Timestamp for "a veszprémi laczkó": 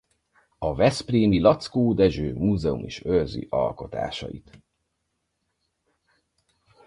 0.57-1.93